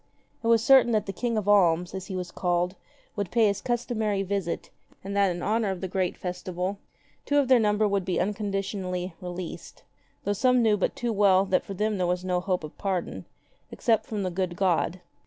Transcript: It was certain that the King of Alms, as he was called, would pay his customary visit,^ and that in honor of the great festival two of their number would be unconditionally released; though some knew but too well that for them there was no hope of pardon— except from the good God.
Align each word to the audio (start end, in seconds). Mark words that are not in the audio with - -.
It 0.43 0.47
was 0.47 0.63
certain 0.63 0.93
that 0.93 1.05
the 1.05 1.13
King 1.13 1.37
of 1.37 1.47
Alms, 1.47 1.93
as 1.93 2.07
he 2.07 2.15
was 2.15 2.31
called, 2.31 2.73
would 3.15 3.29
pay 3.29 3.45
his 3.45 3.61
customary 3.61 4.23
visit,^ 4.23 4.69
and 5.03 5.15
that 5.15 5.29
in 5.29 5.43
honor 5.43 5.69
of 5.69 5.79
the 5.79 5.87
great 5.87 6.17
festival 6.17 6.79
two 7.23 7.37
of 7.37 7.47
their 7.49 7.59
number 7.59 7.87
would 7.87 8.03
be 8.03 8.19
unconditionally 8.19 9.13
released; 9.21 9.83
though 10.23 10.33
some 10.33 10.63
knew 10.63 10.75
but 10.75 10.95
too 10.95 11.13
well 11.13 11.45
that 11.45 11.63
for 11.63 11.75
them 11.75 11.99
there 11.99 12.07
was 12.07 12.25
no 12.25 12.39
hope 12.39 12.63
of 12.63 12.75
pardon— 12.79 13.25
except 13.71 14.07
from 14.07 14.23
the 14.23 14.31
good 14.31 14.55
God. 14.55 15.01